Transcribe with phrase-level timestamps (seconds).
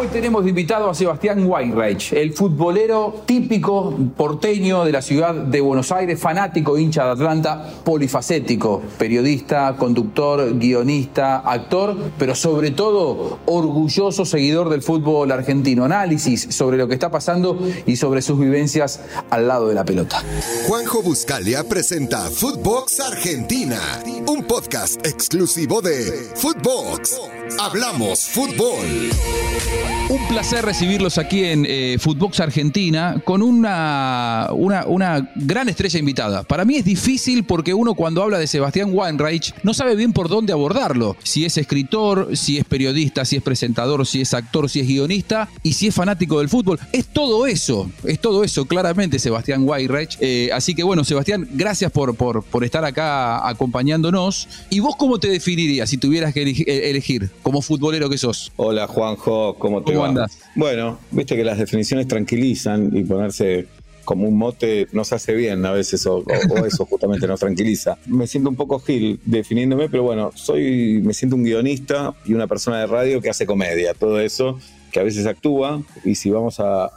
[0.00, 5.60] Hoy tenemos de invitado a Sebastián Weinreich, el futbolero típico porteño de la ciudad de
[5.60, 14.24] Buenos Aires, fanático hincha de Atlanta, polifacético, periodista, conductor, guionista, actor, pero sobre todo orgulloso
[14.24, 15.84] seguidor del fútbol argentino.
[15.84, 20.22] Análisis sobre lo que está pasando y sobre sus vivencias al lado de la pelota.
[20.68, 23.80] Juanjo Buscalia presenta Footbox Argentina,
[24.28, 27.18] un podcast exclusivo de Footbox.
[27.58, 29.47] Hablamos fútbol.
[29.66, 29.97] Yeah.
[30.10, 36.44] Un placer recibirlos aquí en eh, Footbox Argentina con una, una, una, gran estrella invitada.
[36.44, 40.30] Para mí es difícil porque uno cuando habla de Sebastián Weinreich no sabe bien por
[40.30, 41.14] dónde abordarlo.
[41.22, 45.50] Si es escritor, si es periodista, si es presentador, si es actor, si es guionista
[45.62, 46.80] y si es fanático del fútbol.
[46.90, 50.16] Es todo eso, es todo eso claramente Sebastián Weinreich.
[50.20, 54.48] Eh, así que bueno, Sebastián, gracias por, por, por estar acá acompañándonos.
[54.70, 56.44] ¿Y vos cómo te definirías si tuvieras que
[56.88, 58.52] elegir como futbolero que sos?
[58.56, 60.38] Hola Juanjo, ¿cómo te ¿Cómo andas?
[60.54, 63.66] Bueno, viste que las definiciones tranquilizan y ponerse
[64.04, 67.98] como un mote nos hace bien a veces, o, o, eso justamente nos tranquiliza.
[68.06, 72.46] Me siento un poco gil definiéndome, pero bueno, soy, me siento un guionista y una
[72.46, 74.58] persona de radio que hace comedia, todo eso
[74.90, 76.88] que a veces actúa, y si vamos a, a,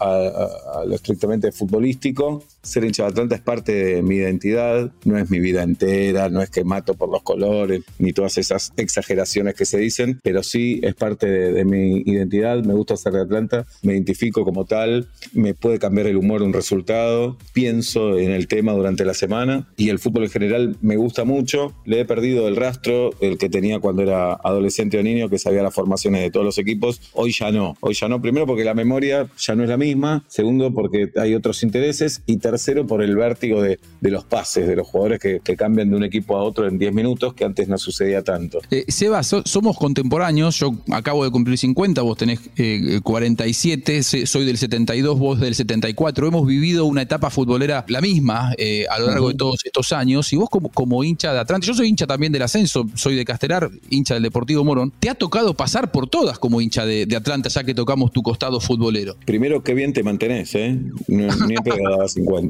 [0.75, 5.29] a, lo estrictamente futbolístico, ser hincha de Atlanta es parte de mi identidad, no es
[5.29, 9.65] mi vida entera, no es que mato por los colores, ni todas esas exageraciones que
[9.65, 13.65] se dicen, pero sí es parte de, de mi identidad, me gusta ser de Atlanta,
[13.81, 18.73] me identifico como tal, me puede cambiar el humor un resultado, pienso en el tema
[18.73, 22.55] durante la semana, y el fútbol en general me gusta mucho, le he perdido el
[22.55, 26.45] rastro, el que tenía cuando era adolescente o niño, que sabía las formaciones de todos
[26.45, 29.69] los equipos, hoy ya no, hoy ya no, primero porque la memoria ya no es
[29.69, 32.50] la misma, segundo porque hay otros intereses y tercero
[32.87, 36.03] por el vértigo de, de los pases, de los jugadores que, que, cambian de un
[36.03, 38.59] equipo a otro en 10 minutos, que antes no sucedía tanto.
[38.69, 44.45] Eh, Seba, so, somos contemporáneos, yo acabo de cumplir 50, vos tenés eh, 47, soy
[44.45, 49.07] del 72, vos del 74, hemos vivido una etapa futbolera la misma eh, a lo
[49.07, 49.31] largo uh -huh.
[49.33, 52.31] de todos estos años y vos como, como hincha de Atlanta, yo soy hincha también
[52.31, 56.39] del ascenso, soy de Castelar, hincha del Deportivo Morón, ¿te ha tocado pasar por todas
[56.39, 59.15] como hincha de, de Atlanta ya que tocamos tu costado futbolero?
[59.25, 60.77] Primero, qué bien te mantenés, ¿eh?
[61.07, 62.40] Ni he pegado a 50.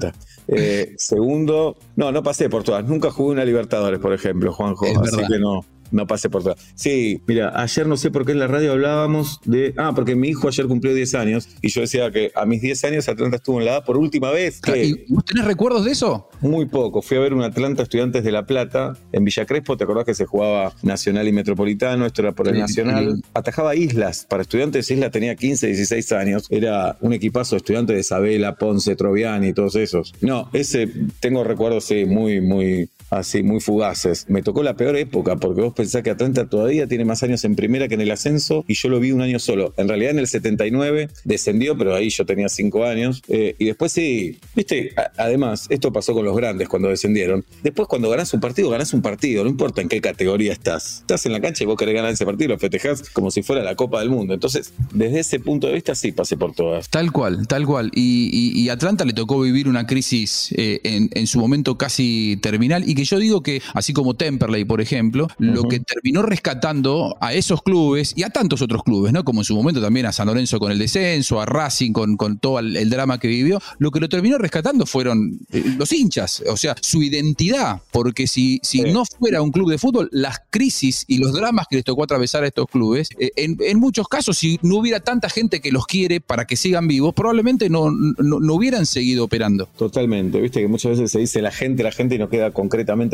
[0.48, 2.86] Eh, segundo, no, no pasé por todas.
[2.86, 4.86] Nunca jugué una Libertadores, por ejemplo, Juanjo.
[4.86, 5.30] Es así verdad.
[5.30, 6.56] que no no pase por todo.
[6.76, 9.74] Sí, mira, ayer no sé por qué en la radio hablábamos de.
[9.78, 12.84] Ah, porque mi hijo ayer cumplió 10 años y yo decía que a mis 10
[12.86, 14.62] años Atlanta estuvo en la A por última vez.
[14.68, 16.30] ¿Y vos tenés recuerdos de eso?
[16.42, 17.02] Muy poco.
[17.02, 19.78] Fui a ver un Atlanta Estudiantes de La Plata en Villa Crespo.
[19.78, 22.06] ¿Te acordás que se jugaba Nacional y Metropolitano?
[22.06, 23.16] Esto era por el sí, Nacional.
[23.16, 23.24] Sí.
[23.34, 24.26] Atajaba Islas.
[24.30, 26.48] Para Estudiantes, Islas tenía 15, 16 años.
[26.50, 30.14] Era un equipazo de estudiantes de Isabela, Ponce, Troviani y todos esos.
[30.22, 34.26] No, ese tengo recuerdos, sí, muy, muy así, muy fugaces.
[34.28, 37.56] Me tocó la peor época porque vos pensás que Atlanta todavía tiene más años en
[37.56, 39.74] primera que en el ascenso y yo lo vi un año solo.
[39.78, 43.22] En realidad en el 79 descendió, pero ahí yo tenía 5 años.
[43.28, 47.46] Eh, y después sí, viste, además, esto pasó con los grandes cuando descendieron.
[47.64, 51.00] Después cuando ganás un partido, ganás un partido, no importa en qué categoría estás.
[51.02, 53.64] Estás en la cancha y vos querés ganar ese partido, lo festejás como si fuera
[53.64, 54.34] la Copa del Mundo.
[54.34, 56.90] Entonces, desde ese punto de vista sí pasé por todas.
[56.90, 57.92] Tal cual, tal cual.
[57.94, 62.38] Y, y, y Atlanta le tocó vivir una crisis eh, en, en, su momento casi
[62.42, 65.54] terminal y que yo digo que, así como Temperley, por ejemplo, uh -huh.
[65.54, 69.24] lo que terminó rescatando a esos clubes y a tantos otros clubes, ¿no?
[69.24, 72.38] Como en su momento también a San Lorenzo con el descenso, a Racing con, con
[72.40, 76.44] todo el, el drama que vivió, lo que lo terminó rescatando fueron eh, los hinchas,
[76.48, 78.92] o sea, su identidad, porque si, si sí.
[78.92, 82.44] no fuera un club de fútbol, las crisis y los dramas que les tocó atravesar
[82.44, 85.86] a estos clubes, eh, en, en, muchos casos, si no hubiera tanta gente que los
[85.86, 89.68] quiere para que sigan vivos, probablemente no, no, no hubieran seguido operando.
[89.78, 92.52] Totalmente, viste que muchas veces se dice la gente, la gente y no queda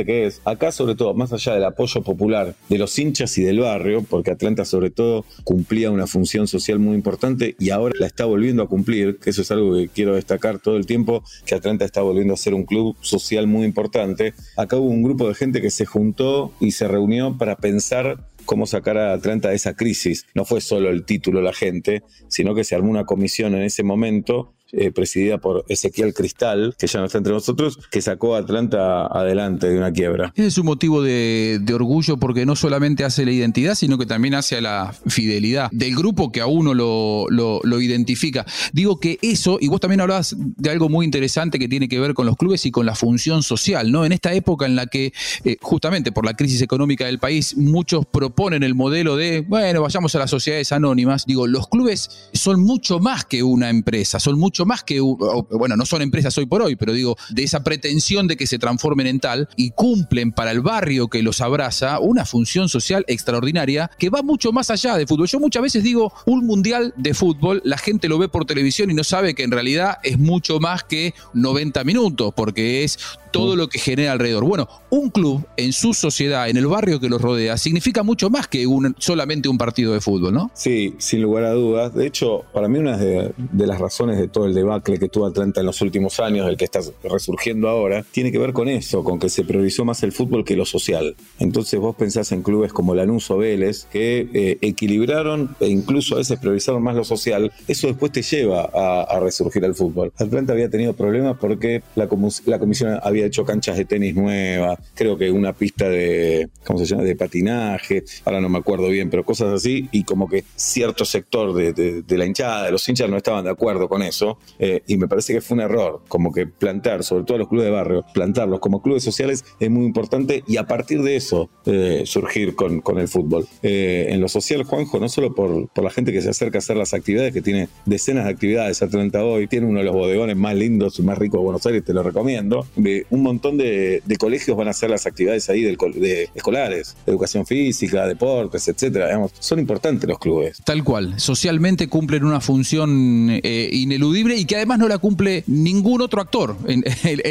[0.05, 0.41] qué es.
[0.45, 4.31] Acá, sobre todo, más allá del apoyo popular de los hinchas y del barrio, porque
[4.31, 8.67] Atlanta, sobre todo, cumplía una función social muy importante y ahora la está volviendo a
[8.67, 12.33] cumplir, que eso es algo que quiero destacar todo el tiempo, que Atlanta está volviendo
[12.33, 14.33] a ser un club social muy importante.
[14.55, 18.65] Acá hubo un grupo de gente que se juntó y se reunió para pensar cómo
[18.65, 20.25] sacar a Atlanta de esa crisis.
[20.33, 23.83] No fue solo el título la gente, sino que se armó una comisión en ese
[23.83, 28.39] momento eh, presidida por Ezequiel Cristal, que ya no está entre nosotros, que sacó a
[28.39, 30.33] Atlanta adelante de una quiebra.
[30.35, 34.59] Es un motivo de, orgullo porque no solamente hace la identidad, sino que también hace
[34.61, 38.45] la fidelidad del grupo que a uno lo, lo, lo, identifica.
[38.73, 42.13] Digo que eso, y vos también hablabas de algo muy interesante que tiene que ver
[42.13, 44.05] con los clubes y con la función social, ¿no?
[44.05, 48.05] En esta época en la que, eh, justamente por la crisis económica del país, muchos
[48.05, 51.25] proponen el modelo de, bueno, vayamos a las sociedades anónimas.
[51.25, 55.75] Digo, los clubes son mucho más que una empresa, son mucho mucho más que, bueno,
[55.75, 59.05] no son empresas hoy por hoy, pero digo, de esa pretensión de que se transformen
[59.05, 64.09] en tal y cumplen para el barrio que los abraza una función social extraordinaria que
[64.09, 65.27] va mucho más allá de fútbol.
[65.27, 68.95] Yo muchas veces digo, un mundial de fútbol, la gente lo ve por televisión y
[68.95, 72.97] no sabe que en realidad es mucho más que 90 minutos, porque es
[73.31, 74.43] todo lo que genera alrededor.
[74.43, 78.47] Bueno, un club en su sociedad, en el barrio que los rodea, significa mucho más
[78.47, 80.51] que un, solamente un partido de fútbol, ¿no?
[80.53, 81.93] Sí, sin lugar a dudas.
[81.93, 85.59] De hecho, para mí una de, las razones de todo el debacle que tuvo Atlanta
[85.59, 89.19] en los últimos años, el que está resurgiendo ahora, tiene que ver con eso, con
[89.19, 91.15] que se priorizó más el fútbol que lo social.
[91.39, 96.19] Entonces vos pensás en clubes como Lanús o Vélez, que eh, equilibraron e incluso a
[96.19, 97.51] veces priorizaron más lo social.
[97.67, 100.11] Eso después te lleva a, resurgir al fútbol.
[100.17, 102.07] Atlanta había tenido problemas porque la,
[102.45, 106.85] la comisión había hecho canchas de tenis nuevas, creo que una pista de, ¿cómo se
[106.85, 111.05] llama?, de patinaje, ahora no me acuerdo bien, pero cosas así, y como que cierto
[111.05, 114.97] sector de, la hinchada, de los hinchas no estaban de acuerdo con eso, eh, y
[114.97, 118.05] me parece que fue un error, como que plantar, sobre todo los clubes de barrio,
[118.13, 122.81] plantarlos como clubes sociales es muy importante y a partir de eso eh, surgir con,
[122.81, 123.47] con, el fútbol.
[123.61, 126.59] Eh, en lo social, Juanjo, no solo por, por la gente que se acerca a
[126.59, 130.35] hacer las actividades, que tiene decenas de actividades Atlanta hoy, tiene uno de los bodegones
[130.35, 132.65] más lindos y más ricos de Buenos Aires, te lo recomiendo,
[133.09, 138.67] un montón de, colegios van a hacer las actividades ahí de escolares, educación física, deportes,
[138.67, 139.29] etcétera.
[139.39, 140.61] son importantes los clubes.
[140.63, 141.19] Tal cual.
[141.19, 146.57] Socialmente cumplen una función eh, ineludible y que además no la cumple ningún otro actor
[146.67, 146.83] en,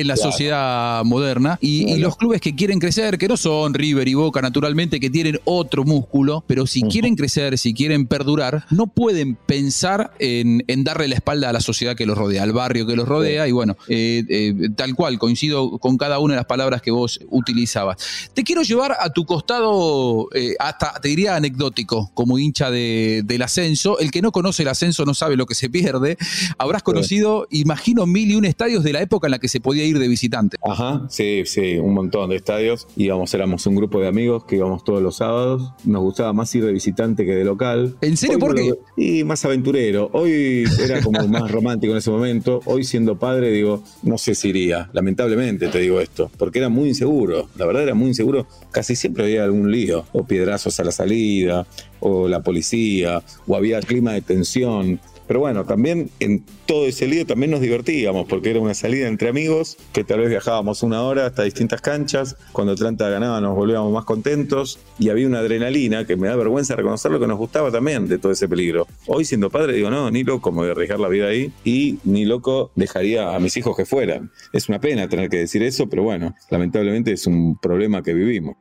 [0.07, 1.59] la sociedad moderna.
[1.61, 5.41] Y, los clubes que quieren crecer, que no son River y Boca, naturalmente, que tienen
[5.45, 11.17] otro músculo, pero si quieren crecer, si quieren perdurar, no pueden pensar en, darle la
[11.17, 13.49] espalda a la sociedad que los rodea, al barrio que los rodea.
[13.49, 17.21] Y bueno, eh, eh, tal cual, coincido con cada una de las palabras que vos
[17.29, 17.97] utilizabas.
[18.35, 23.99] Te quiero llevar a tu costado, eh, hasta te diría anecdótico, como hincha del ascenso.
[23.99, 26.17] El que no conoce el ascenso no sabe lo que se pierde.
[26.59, 29.85] Habrás conocido, imagino, mil y un estadios de la época en la que se podía
[29.85, 30.57] ir de visitante.
[30.65, 32.89] Ajá, sí, sí, un montón de estadios.
[32.97, 35.73] Íbamos, éramos un grupo de amigos que íbamos todos los sábados.
[35.85, 37.97] Nos gustaba más ir de visitante que de local.
[38.01, 38.39] ¿En serio?
[38.39, 38.75] ¿Por qué?
[38.97, 40.11] Y más aventurero.
[40.13, 42.61] Hoy era como más romántico en ese momento.
[42.65, 47.49] Hoy siendo padre, digo, no sé si iría, lamentablemente digo esto, porque era muy inseguro,
[47.57, 51.67] la verdad era muy inseguro, casi siempre había algún lío, o piedrazos a la salida,
[52.01, 57.27] o la policía, o había clima de tensión, pero bueno, también en todo ese lío
[57.27, 61.27] también nos divertíamos, porque era una salida entre amigos, que tal vez viajábamos una hora
[61.27, 66.17] hasta distintas canchas, cuando Atlanta ganaba nos volvíamos más contentos, y había una adrenalina que
[66.17, 68.87] me da vergüenza reconocer lo que nos gustaba también de todo ese peligro.
[69.07, 71.99] Hoy siendo padre digo, no, ni loco me voy a arriesgar la vida ahí, y
[72.05, 74.31] ni loco dejaría a mis hijos que fueran.
[74.53, 78.57] Es una pena tener que decir eso, pero bueno, lamentablemente es un problema que vivimos.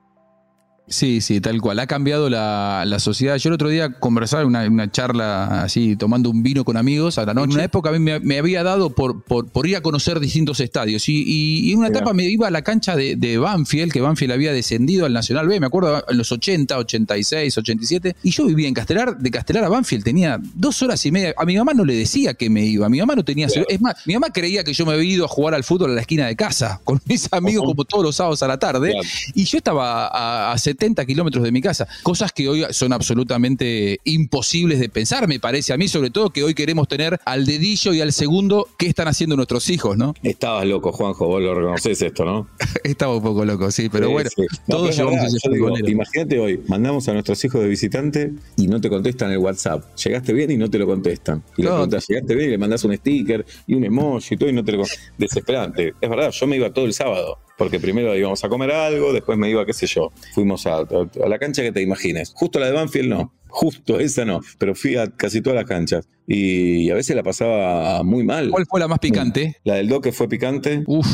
[0.88, 1.80] Sí, sí, tal cual.
[1.80, 3.38] Ha cambiado la, sociedad.
[3.38, 7.26] Yo el otro día conversaba en una, charla así, tomando un vino con amigos a
[7.26, 7.50] la noche.
[7.50, 11.10] En una época a mí me, había dado por, por, ir a conocer distintos estadios.
[11.10, 15.06] Y, en una etapa me iba a la cancha de, Banfield, que Banfield había descendido
[15.06, 18.16] al Nacional B, me acuerdo en los 80, 86, 87.
[18.24, 19.18] Y yo vivía en Castelar.
[19.18, 21.34] De Castelar a Banfield tenía dos horas y media.
[21.38, 22.88] A mi mamá no le decía que me iba.
[22.90, 23.48] Mi mamá no tenía.
[23.48, 25.94] Es más, mi mamá creía que yo me había ido a jugar al fútbol a
[25.96, 28.94] la esquina de casa con mis amigos, como todos los sábados a la tarde.
[29.34, 30.75] Y yo estaba a, a 70
[31.06, 31.88] kilómetros de mi casa.
[32.04, 36.44] Cosas que hoy son absolutamente imposibles de pensar, me parece a mí, sobre todo que
[36.44, 40.14] hoy queremos tener al dedillo y al segundo qué están haciendo nuestros hijos, ¿no?
[40.24, 42.48] Estabas loco, Juanjo, vos lo reconoces esto, ¿no?
[42.84, 44.30] Estaba un poco loco, sí, pero bueno,
[44.68, 45.40] todos llevamos ese
[45.88, 49.96] Imagínate hoy, mandamos a nuestros hijos de visitante y no te contestan el WhatsApp.
[49.98, 51.44] Llegaste bien y no te lo contestan.
[51.58, 54.50] Y le preguntas, llegaste bien y le mandas un sticker y un emoji y todo
[54.50, 54.84] y no te lo
[55.18, 55.94] Desesperante.
[56.00, 59.38] Es verdad, yo me iba todo el sábado porque primero íbamos a comer algo, después
[59.38, 60.86] me iba, qué sé yo, fuimos a,
[61.28, 62.34] la cancha que te imagines.
[62.36, 66.08] Justo la de Banfield no, justo esa no, pero fui a casi todas las canchas
[66.28, 68.50] y a veces la pasaba muy mal.
[68.50, 69.58] ¿Cuál fue la más picante?
[69.64, 70.84] La del Doque fue picante.
[70.88, 71.08] Uf.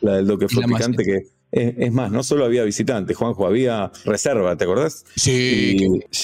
[0.00, 4.56] La del Doque fue picante que es, más, no solo había visitantes, Juanjo, había reserva,
[4.56, 5.04] ¿te acordás?
[5.16, 5.76] Sí.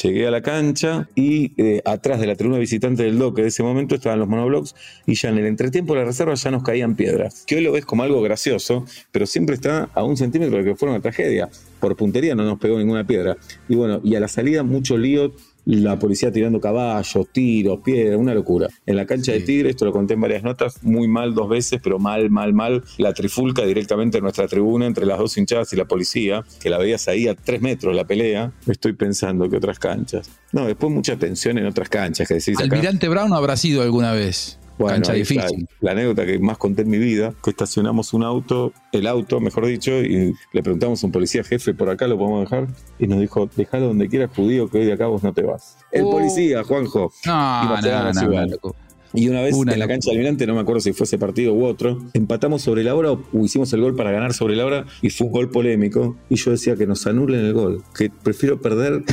[0.02, 3.62] llegué a la cancha y eh, atrás de la tribuna visitante del doque de ese
[3.62, 4.75] momento estaban los monoblocks
[5.06, 7.45] y ya en el entretiempo de la reserva ya nos caían piedras.
[7.47, 10.76] Que hoy lo ves como algo gracioso, pero siempre está a un centímetro de que
[10.76, 11.49] fue una tragedia.
[11.80, 13.37] Por puntería no nos pegó ninguna piedra.
[13.68, 15.33] Y bueno, y a la salida mucho lío
[15.67, 18.69] la policía tirando caballos, tiros, piedras, una locura.
[18.87, 21.81] En la cancha de Tigre, esto lo conté en varias notas, muy mal dos veces,
[21.83, 25.77] pero mal, mal, mal, la trifulca directamente en nuestra tribuna entre las dos hinchadas y
[25.77, 28.53] la policía, que la veías ahí a tres metros la pelea.
[28.67, 30.31] Estoy pensando que otras canchas.
[30.53, 32.59] No, después mucha tensión en otras canchas que decís.
[32.61, 34.59] Almirante Brown habrá sido alguna vez.
[34.78, 35.66] Bueno, difícil.
[35.80, 39.66] La, anécdota que más conté en mi vida, que estacionamos un auto, el auto, mejor
[39.66, 42.68] dicho, y le preguntamos a un policía jefe, por acá lo podemos dejar,
[42.99, 45.78] y nos dijo, déjalo donde quieras, judío, que hoy de acá vos no te vas.
[45.92, 46.11] El uh.
[46.11, 47.12] policía, Juanjo.
[47.25, 48.75] No, no, no,
[49.14, 51.54] Y una vez en la cancha de Almirante, no me acuerdo si fue ese partido
[51.54, 54.85] u otro, empatamos sobre la hora o hicimos el gol para ganar sobre la hora
[55.00, 56.16] y fue un gol polémico.
[56.28, 59.04] Y yo decía que nos anulen el gol, que prefiero perder,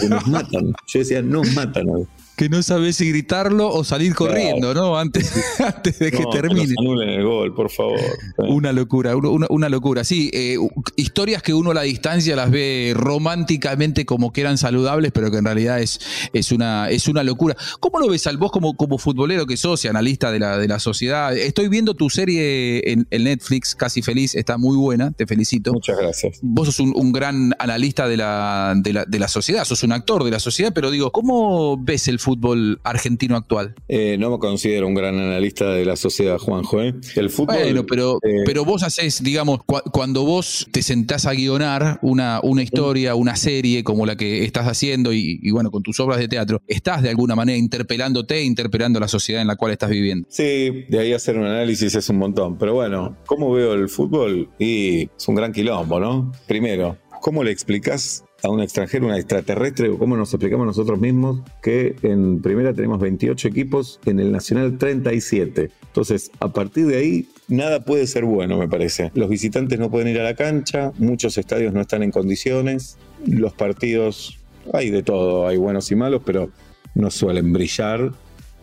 [0.00, 0.72] que nos matan.
[0.88, 4.96] Yo decía, nos matan hoy que no sabes si gritarlo o salir corriendo, ¿no?
[4.98, 6.74] Antes, antes de que termine.
[6.74, 8.00] Que el gol, por favor.
[8.38, 10.04] Una locura, una, locura.
[10.04, 10.56] Sí, eh,
[10.96, 15.38] historias que uno a la distancia las ve románticamente como que eran saludables, pero que
[15.38, 16.00] en realidad es,
[16.32, 17.56] es, una, es una locura.
[17.80, 20.68] ¿Cómo lo ves al vos como, como futbolero que sos y analista de la, de
[20.68, 21.36] la sociedad?
[21.36, 25.72] Estoy viendo tu serie en, Netflix, Casi Feliz, está muy buena, te felicito.
[25.72, 26.38] Muchas gracias.
[26.42, 30.24] Vos sos un, gran analista de la, de, la, de la sociedad, sos un actor
[30.24, 33.74] de la sociedad, pero digo, ¿cómo ves el fútbol argentino actual?
[33.88, 36.80] Eh, no me considero un gran analista de la sociedad, Juanjo.
[36.80, 36.94] ¿eh?
[37.16, 37.56] El fútbol.
[37.56, 42.62] Bueno, pero, eh, pero vos haces, digamos, cuando vos te sentás a guionar una, una
[42.62, 46.62] historia, una serie como la que estás haciendo y, bueno, con tus obras de teatro,
[46.66, 50.26] estás de alguna manera interpelándote, interpelando la sociedad en la cual estás viviendo.
[50.30, 52.56] Sí, de ahí hacer un análisis es un montón.
[52.56, 54.48] Pero bueno, ¿cómo veo el fútbol?
[54.58, 56.32] Y es un gran quilombo, ¿no?
[56.46, 61.40] Primero, ¿cómo le explicas a un extranjero, un extraterrestre, o cómo nos explicamos nosotros mismos
[61.62, 65.70] que en primera tenemos 28 equipos, en el Nacional 37.
[65.86, 69.12] Entonces, a partir de ahí, nada puede ser bueno, me parece.
[69.14, 73.52] Los visitantes no pueden ir a la cancha, muchos estadios no están en condiciones, los
[73.52, 74.38] partidos,
[74.72, 76.50] hay de todo, hay buenos y malos, pero
[76.94, 78.12] no suelen brillar.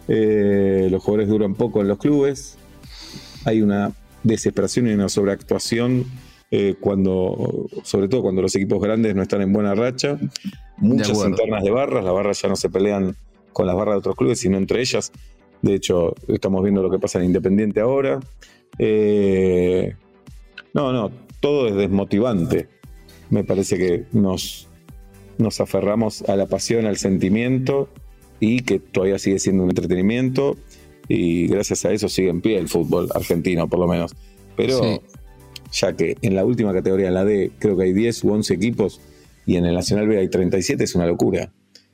[0.07, 2.57] Eh, los jugadores duran poco en los clubes,
[3.45, 3.93] hay una
[4.23, 6.05] desesperación y una sobreactuación
[6.51, 10.17] eh, cuando, sobre todo cuando los equipos grandes no están en buena racha.
[10.77, 13.15] Muchas internas de barras, las barras ya no se pelean
[13.53, 15.11] con las barras de otros clubes, sino entre ellas.
[15.61, 18.19] De hecho, estamos viendo lo que pasa en Independiente ahora.
[18.77, 19.95] Eh,
[20.73, 22.67] no, no, todo es desmotivante.
[23.29, 24.67] Me parece que nos,
[25.37, 27.89] nos aferramos a la pasión, al sentimiento
[28.39, 30.55] y que todavía sigue siendo un entretenimiento
[31.07, 34.15] y gracias a eso sigue en pie el fútbol argentino, por lo menos.
[34.55, 35.01] Pero
[35.71, 38.53] ya que en la última categoría, en la D, creo que hay 10 u 11
[38.53, 39.01] equipos
[39.45, 41.51] y en el Nacional B hay 37, es una locura.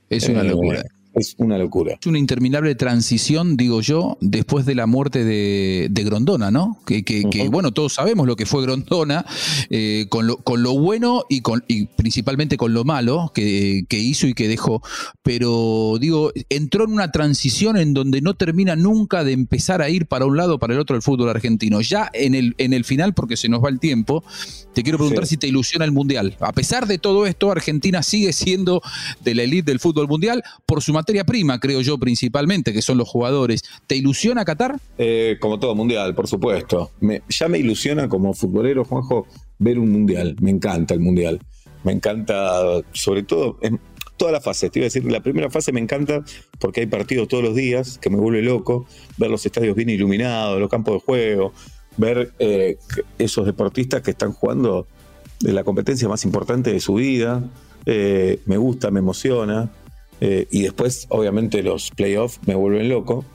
[0.10, 0.84] Es una eh, locura
[1.15, 1.98] es una locura.
[2.00, 6.77] Es una interminable transición, digo yo, después de la muerte de, Grondona, ¿no?
[6.86, 7.03] Que,
[7.50, 9.25] bueno, todos sabemos lo que fue Grondona,
[9.69, 14.27] eh, con, lo, con, lo, bueno y, con, y principalmente con lo malo que, hizo
[14.27, 14.84] y que dejó.
[15.24, 20.05] Pero digo, entró en una transición en donde no termina nunca de empezar a ir
[20.05, 21.81] para un lado o para el otro el fútbol argentino.
[21.81, 24.24] Ya en el, en el final, porque se nos va el tiempo,
[24.74, 26.36] te quiero preguntar si te ilusiona el Mundial.
[26.41, 28.81] A pesar de todo esto, Argentina sigue siendo
[29.24, 32.98] de la elite del fútbol mundial por su materia prima, creo yo, principalmente, que son
[32.98, 33.64] los jugadores.
[33.86, 34.80] ¿Te ilusiona Qatar?
[34.98, 36.90] Eh, como todo mundial, por supuesto.
[37.30, 39.28] ya me ilusiona como futbolero, Juanjo,
[39.60, 40.36] ver un mundial.
[40.42, 41.40] Me encanta el mundial.
[41.84, 43.80] Me encanta, sobre todo, en
[44.18, 44.72] toda la fase.
[44.72, 46.24] Te iba a decir, la primera fase me encanta
[46.58, 48.88] porque hay partidos todos los días, que me vuelve loco.
[49.18, 51.54] Ver los estadios bien iluminados, los campos de juego,
[51.98, 52.80] ver eh,
[53.20, 54.88] esos deportistas que están jugando
[55.40, 57.44] de la competencia más importante de su vida.
[57.86, 59.70] Eh, me gusta, me emociona.
[60.22, 63.25] Eh, y después, obviamente, los playoffs me vuelven loco.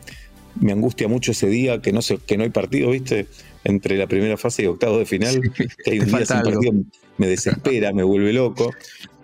[0.60, 3.26] Me angustia mucho ese día que no, se, que no hay partido, ¿viste?
[3.64, 5.40] Entre la primera fase y octavo de final.
[5.84, 6.72] que hay un día sin partido,
[7.18, 8.72] me desespera, me vuelve loco.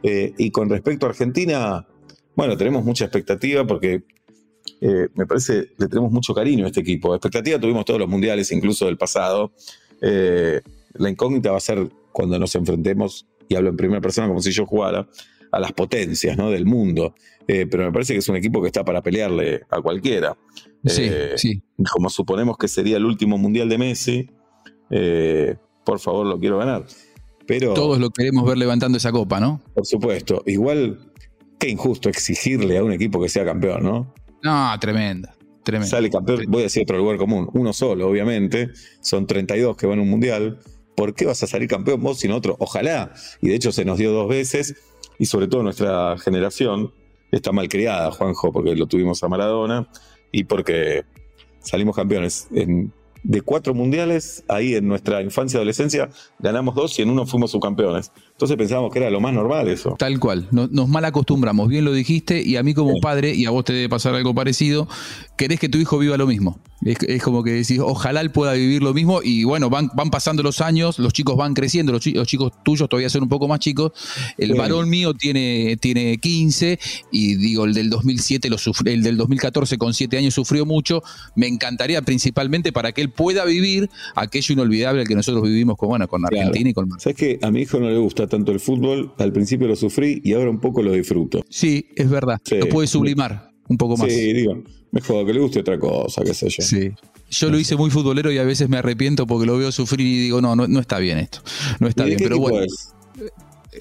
[0.02, 1.86] Eh, y con respecto a Argentina,
[2.34, 4.02] bueno, tenemos mucha expectativa porque
[4.80, 7.14] eh, me parece le tenemos mucho cariño a este equipo.
[7.14, 9.52] Expectativa tuvimos todos los mundiales, incluso del pasado.
[10.00, 14.50] la incógnita va a ser cuando nos enfrentemos, y hablo en primera persona como si
[14.50, 15.06] yo jugara,
[15.52, 16.50] a las potencias ¿no?
[16.50, 17.14] del mundo.
[17.48, 20.36] Eh, pero me parece que es un equipo que está para pelearle a cualquiera.
[20.84, 21.62] Sí, eh, sí.
[21.92, 24.30] Como suponemos que sería el último mundial de Messi,
[24.90, 26.84] eh, por favor lo quiero ganar.
[27.46, 29.62] Pero, Todos lo queremos ver levantando esa copa, ¿no?
[29.74, 30.42] Por supuesto.
[30.46, 31.12] Igual,
[31.58, 34.14] qué injusto exigirle a un equipo que sea campeón, ¿no?
[34.42, 35.28] No, tremendo.
[35.62, 35.88] Tremendo.
[35.88, 38.70] Sale campeón, voy a decir otro lugar común, uno solo, obviamente.
[39.00, 40.58] Son 32 que van a un mundial.
[40.96, 42.56] ¿Por qué vas a salir campeón vos sin otro?
[42.58, 43.12] Ojalá.
[43.40, 44.74] Y de hecho se nos dio dos veces
[45.18, 46.92] y sobre todo nuestra generación
[47.36, 49.88] está mal criada, Juanjo, porque lo tuvimos a Maradona
[50.32, 51.04] y porque
[51.60, 52.92] salimos campeones en
[53.26, 57.50] de cuatro mundiales, ahí en nuestra infancia y adolescencia, ganamos dos y en uno fuimos
[57.50, 58.12] subcampeones.
[58.30, 59.96] Entonces pensábamos que era lo más normal eso.
[59.98, 63.50] Tal cual, nos, mal acostumbramos, bien lo dijiste, y a mí como padre, y a
[63.50, 64.86] vos te debe pasar algo parecido,
[65.36, 66.60] querés que tu hijo viva lo mismo.
[66.86, 70.42] Es, como que decís, ojalá él pueda vivir lo mismo, y bueno, van, van pasando
[70.42, 73.92] los años, los chicos van creciendo, los, chicos tuyos todavía son un poco más chicos.
[74.38, 76.78] El varón mío tiene, tiene 15,
[77.10, 81.02] y digo, el del 2007, lo el del 2014 con 7 años sufrió mucho.
[81.34, 86.08] Me encantaría principalmente para que él pueda vivir aquello inolvidable que nosotros vivimos con, bueno,
[86.08, 89.12] con Argentina y con ¿Sabes que A mi hijo no le gusta tanto el fútbol,
[89.18, 91.44] al principio lo sufrí y ahora un poco lo disfruto.
[91.48, 92.40] Sí, es verdad.
[92.50, 93.55] Lo puede sublimar.
[93.68, 94.12] Un poco más.
[94.12, 96.62] Sí, digo, mejor que le guste otra cosa, qué sé yo.
[96.62, 96.92] Sí.
[97.30, 100.20] Yo lo hice muy futbolero y a veces me arrepiento porque lo veo sufrir y
[100.20, 101.40] digo, no, no, está bien esto.
[101.80, 102.64] No está bien, pero bueno.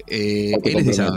[0.08, 1.14] Eh, él es de San,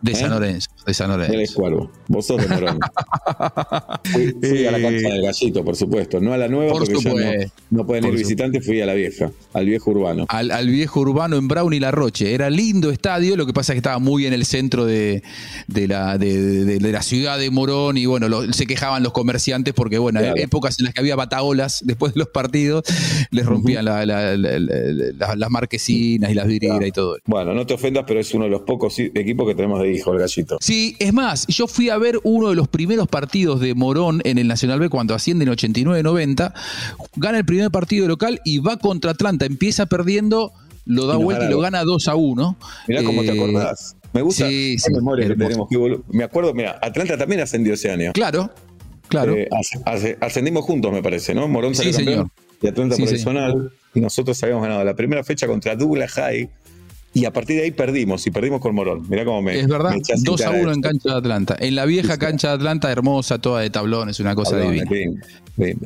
[0.00, 0.70] de San Lorenzo.
[0.88, 1.34] De San Lorenzo.
[1.34, 1.90] Él es cuervo.
[2.06, 2.78] Vos sos de Morón.
[4.40, 6.18] fui, a la cancha del gallito, por supuesto.
[6.18, 8.64] No a la nueva, porque ya no, pueden ir visitantes.
[8.64, 10.24] Fui a la vieja, al viejo urbano.
[10.30, 12.32] Al, viejo urbano en Brown y La Roche.
[12.32, 15.22] Era lindo estadio, lo que pasa es que estaba muy en el centro de,
[15.66, 17.98] la, de, la ciudad de Morón.
[17.98, 21.80] Y bueno, se quejaban los comerciantes porque, bueno, en épocas en las que había bataolas
[21.84, 22.84] después de los partidos,
[23.30, 27.18] les rompían las marquesinas y las vidrieras y todo.
[27.26, 30.14] Bueno, no te ofendas, pero es uno de los pocos equipos que tenemos de hijo,
[30.14, 30.56] el gallito.
[30.62, 34.38] Sí, es más, yo fui a ver uno de los primeros partidos de Morón en
[34.38, 36.52] el Nacional B cuando asciende en 89-90,
[37.16, 40.52] gana el primer partido local y va contra Atlanta, empieza perdiendo,
[40.84, 42.56] lo da vuelta y lo gana 2 a 1.
[42.88, 43.96] Mirá cómo te eh, acordás.
[44.12, 45.68] Me gusta sí, sí, que tenemos.
[46.08, 48.12] Me acuerdo, mira, Atlanta también ascendió ese año.
[48.12, 48.50] Claro,
[49.08, 49.34] claro.
[49.34, 49.48] Eh,
[50.20, 51.46] ascendimos juntos, me parece, ¿no?
[51.46, 53.70] Morón salió campeón y Atlanta profesional.
[53.94, 56.48] Y nosotros habíamos ganado la primera fecha contra Douglas High
[57.18, 59.04] y a partir de ahí perdimos, y perdimos con Morón.
[59.08, 59.58] Mirá cómo me.
[59.58, 61.56] Es verdad, 2 a 1 en cancha de Atlanta.
[61.58, 64.88] En la vieja cancha de Atlanta, hermosa, toda de tablones, una cosa divina.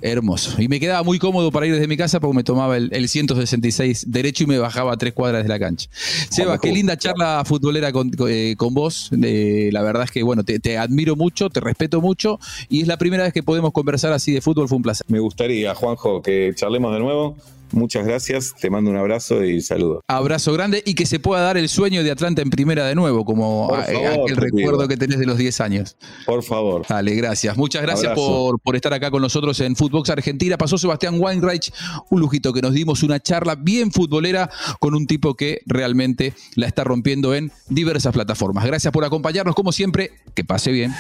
[0.03, 0.61] Hermoso.
[0.61, 4.05] Y me quedaba muy cómodo para ir desde mi casa porque me tomaba el, 166
[4.09, 5.89] derecho y me bajaba a tres cuadras de la cancha.
[6.29, 9.09] Sebas, qué linda charla futbolera con, eh, vos.
[9.11, 12.99] la verdad es que, bueno, te, te, admiro mucho, te respeto mucho y es la
[12.99, 14.69] primera vez que podemos conversar así de fútbol.
[14.69, 15.07] Fue un placer.
[15.09, 17.39] Me gustaría, Juanjo, que charlemos de nuevo
[17.73, 20.03] Muchas gracias, te mando un abrazo y saludo.
[20.07, 23.25] Abrazo grande y que se pueda dar el sueño de Atlanta en primera de nuevo,
[23.25, 25.97] como aquel recuerdo que tenés de los 10 años.
[26.27, 26.85] Por favor.
[26.89, 27.57] Dale, gracias.
[27.57, 30.59] Muchas gracias por, por, estar acá con nosotros en Footbox Argentina.
[30.59, 31.73] Pasó Sebastián Weinreich,
[32.11, 36.67] un lujito que nos dimos una charla bien futbolera con un tipo que realmente la
[36.67, 38.67] está rompiendo en diversas plataformas.
[38.67, 40.13] Gracias por acompañarnos, como siempre.
[40.35, 40.95] Que pase bien.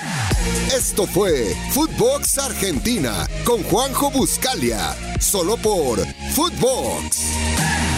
[0.75, 6.01] Esto fue Footbox Argentina con Juanjo Buscalia, solo por
[6.35, 6.62] Footbox.
[6.63, 7.92] Borgs.